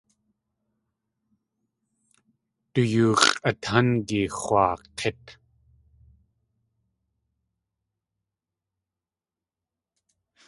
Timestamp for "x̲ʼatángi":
3.23-4.21